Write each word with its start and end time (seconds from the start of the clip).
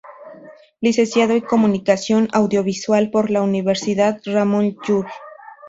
Licenciado 0.79 1.33
en 1.33 1.41
Comunicación 1.41 2.27
Audiovisual 2.33 3.11
por 3.11 3.29
la 3.29 3.43
Universidad 3.43 4.19
Ramon 4.25 4.75
Llull. 4.83 5.05